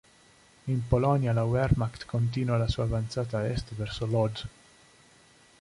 In 0.65 0.81
Polonia, 0.89 1.31
la 1.31 1.45
Wehrmacht 1.45 2.05
continua 2.07 2.57
la 2.57 2.67
sua 2.67 2.85
avanzata 2.85 3.37
a 3.37 3.45
est 3.47 3.75
verso 3.75 4.07
Łódź. 4.07 4.47